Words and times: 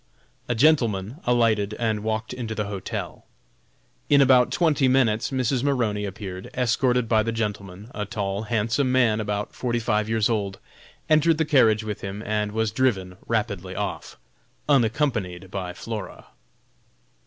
A 0.49 0.55
gentleman 0.55 1.17
alighted 1.25 1.75
and 1.75 1.99
walked 2.03 2.33
into 2.33 2.55
the 2.55 2.65
hotel. 2.65 3.27
In 4.09 4.19
about 4.19 4.51
twenty 4.51 4.87
minutes 4.87 5.29
Mrs. 5.29 5.61
Maroney 5.61 6.05
appeared 6.05 6.49
escorted 6.55 7.07
by 7.07 7.21
the 7.21 7.31
gentleman 7.31 7.91
a 7.93 8.05
tall, 8.05 8.41
handsome 8.45 8.91
man, 8.91 9.19
about 9.19 9.53
forty 9.53 9.77
five 9.77 10.09
years 10.09 10.27
old 10.27 10.57
entered 11.07 11.37
the 11.37 11.45
carriage 11.45 11.83
with 11.83 12.01
him 12.01 12.23
and 12.25 12.51
was 12.51 12.71
driven 12.71 13.15
rapidly 13.27 13.75
off, 13.75 14.17
unaccompanied 14.67 15.51
by 15.51 15.71
Flora. 15.71 16.25